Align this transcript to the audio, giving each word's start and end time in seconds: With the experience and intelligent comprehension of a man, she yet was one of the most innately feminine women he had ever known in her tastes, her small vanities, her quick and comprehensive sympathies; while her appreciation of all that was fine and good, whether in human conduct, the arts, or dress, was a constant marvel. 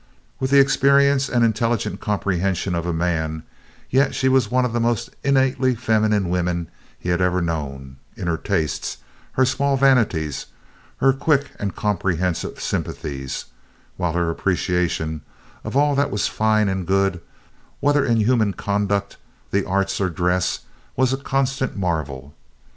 With 0.39 0.49
the 0.49 0.59
experience 0.59 1.29
and 1.29 1.43
intelligent 1.45 1.99
comprehension 1.99 2.73
of 2.73 2.87
a 2.87 2.91
man, 2.91 3.43
she 3.87 3.97
yet 3.97 4.23
was 4.31 4.49
one 4.49 4.65
of 4.65 4.73
the 4.73 4.79
most 4.79 5.11
innately 5.23 5.75
feminine 5.75 6.27
women 6.29 6.69
he 6.97 7.09
had 7.09 7.21
ever 7.21 7.39
known 7.39 7.97
in 8.17 8.25
her 8.25 8.35
tastes, 8.35 8.97
her 9.33 9.45
small 9.45 9.77
vanities, 9.77 10.47
her 10.97 11.13
quick 11.13 11.51
and 11.59 11.75
comprehensive 11.75 12.59
sympathies; 12.59 13.45
while 13.95 14.13
her 14.13 14.31
appreciation 14.31 15.21
of 15.63 15.77
all 15.77 15.93
that 15.93 16.09
was 16.09 16.27
fine 16.27 16.67
and 16.67 16.87
good, 16.87 17.21
whether 17.79 18.03
in 18.03 18.17
human 18.17 18.53
conduct, 18.53 19.17
the 19.51 19.63
arts, 19.65 20.01
or 20.01 20.09
dress, 20.09 20.61
was 20.95 21.13
a 21.13 21.17
constant 21.17 21.77
marvel. 21.77 22.33